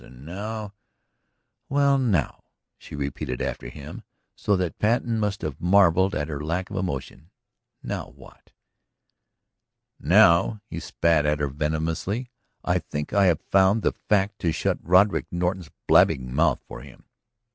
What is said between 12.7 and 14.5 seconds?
think I have found the fact